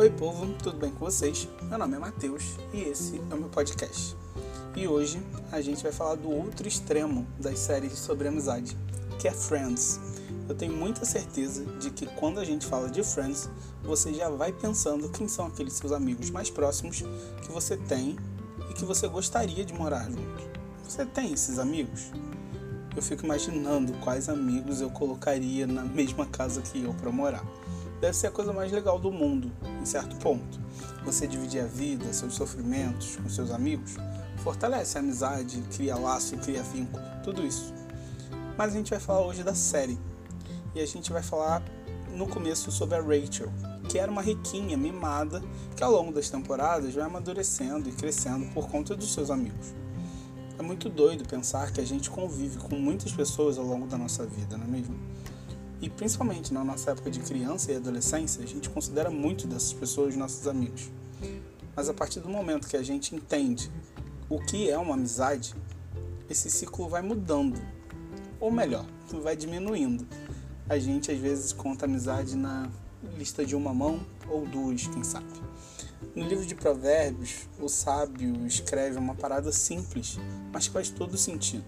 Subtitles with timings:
[0.00, 1.46] Oi povo, tudo bem com vocês?
[1.60, 4.16] Meu nome é Matheus e esse é o meu podcast.
[4.74, 8.74] E hoje a gente vai falar do outro extremo das séries sobre amizade,
[9.18, 10.00] que é Friends.
[10.48, 13.50] Eu tenho muita certeza de que quando a gente fala de Friends,
[13.82, 17.04] você já vai pensando quem são aqueles seus amigos mais próximos
[17.42, 18.16] que você tem
[18.70, 20.60] e que você gostaria de morar junto.
[20.82, 22.10] Você tem esses amigos?
[22.96, 27.44] Eu fico imaginando quais amigos eu colocaria na mesma casa que eu para morar
[28.00, 29.50] deve ser a coisa mais legal do mundo,
[29.80, 30.58] em certo ponto.
[31.04, 33.96] Você dividir a vida, seus sofrimentos com seus amigos,
[34.38, 37.72] fortalece a amizade, cria laço, cria vínculo, tudo isso.
[38.56, 39.98] Mas a gente vai falar hoje da série.
[40.74, 41.62] E a gente vai falar
[42.14, 43.52] no começo sobre a Rachel,
[43.88, 45.42] que era uma riquinha mimada
[45.76, 49.74] que ao longo das temporadas vai amadurecendo e crescendo por conta dos seus amigos.
[50.58, 54.26] É muito doido pensar que a gente convive com muitas pessoas ao longo da nossa
[54.26, 54.94] vida, não é mesmo?
[55.80, 60.14] E principalmente na nossa época de criança e adolescência, a gente considera muito dessas pessoas
[60.14, 60.90] nossos amigos.
[61.74, 63.70] Mas a partir do momento que a gente entende
[64.28, 65.54] o que é uma amizade,
[66.28, 67.58] esse ciclo vai mudando.
[68.38, 68.84] Ou melhor,
[69.22, 70.06] vai diminuindo.
[70.68, 72.70] A gente às vezes conta amizade na
[73.16, 75.26] lista de uma mão ou duas, quem sabe.
[76.14, 80.18] No livro de Provérbios, o sábio escreve uma parada simples,
[80.52, 81.64] mas que faz todo sentido.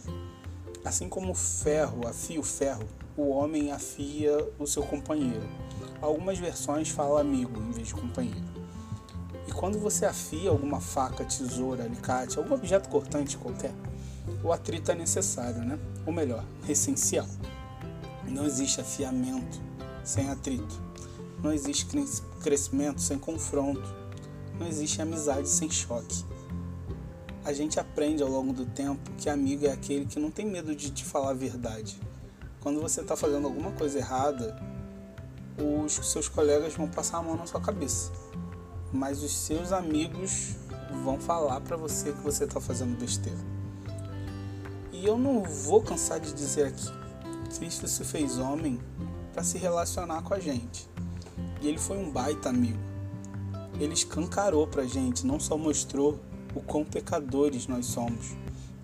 [0.85, 2.85] Assim como o ferro afia o ferro,
[3.17, 5.49] o homem afia o seu companheiro.
[6.01, 8.53] Algumas versões falam amigo em vez de companheiro.
[9.47, 13.73] E quando você afia alguma faca, tesoura, alicate, algum objeto cortante qualquer,
[14.43, 15.79] o atrito é necessário, né?
[16.05, 17.27] Ou melhor, essencial.
[18.29, 19.61] Não existe afiamento
[20.03, 20.81] sem atrito.
[21.43, 21.87] Não existe
[22.41, 23.95] crescimento sem confronto.
[24.59, 26.25] Não existe amizade sem choque.
[27.45, 30.75] A gente aprende ao longo do tempo que amigo é aquele que não tem medo
[30.75, 32.01] de te falar a verdade
[32.63, 34.57] quando você está fazendo alguma coisa errada,
[35.85, 38.13] os seus colegas vão passar a mão na sua cabeça,
[38.93, 40.55] mas os seus amigos
[41.03, 43.39] vão falar para você que você está fazendo besteira.
[44.93, 46.87] E eu não vou cansar de dizer aqui:
[47.59, 48.81] Cristo se fez homem
[49.33, 50.89] para se relacionar com a gente.
[51.61, 52.79] E ele foi um baita amigo.
[53.81, 56.21] Ele escancarou para a gente, não só mostrou
[56.55, 58.37] o quão pecadores nós somos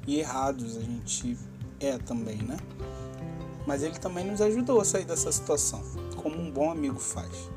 [0.07, 1.37] e errados a gente
[1.81, 2.57] é também, né?
[3.69, 5.83] mas ele também nos ajudou a sair dessa situação,
[6.17, 7.51] como um bom amigo faz.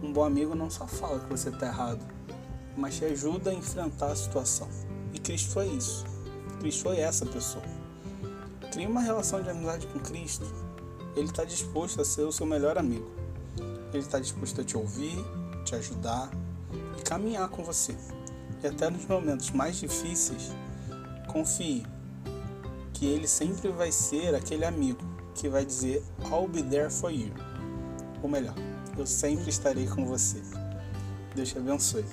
[0.00, 2.06] Um bom amigo não só fala que você está errado,
[2.76, 4.68] mas te ajuda a enfrentar a situação.
[5.12, 6.04] E Cristo foi isso.
[6.60, 7.64] Cristo foi essa pessoa.
[8.70, 10.46] Crie uma relação de amizade com Cristo.
[11.16, 13.10] Ele está disposto a ser o seu melhor amigo.
[13.92, 15.18] Ele está disposto a te ouvir,
[15.64, 16.30] te ajudar
[16.96, 17.96] e caminhar com você.
[18.62, 20.52] E até nos momentos mais difíceis,
[21.26, 21.84] confie
[22.92, 25.00] que ele sempre vai ser aquele amigo
[25.34, 27.32] que vai dizer I'll be there for you.
[28.22, 28.54] Ou melhor,
[28.98, 30.42] eu sempre estarei com você.
[31.34, 32.04] Deus te abençoe.